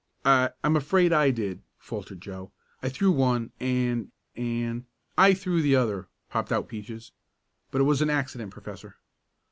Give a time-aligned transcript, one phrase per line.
[0.25, 2.51] "I I'm afraid I did," faltered Joe.
[2.81, 4.85] "I threw one, and and"
[5.27, 7.11] "I threw the other," popped out Peaches.
[7.69, 8.95] "But it was an accident, Professor."